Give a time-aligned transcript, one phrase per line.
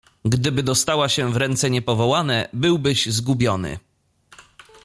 [0.25, 3.79] "Gdyby dostała się w ręce niepowołane, byłbyś zgubiony."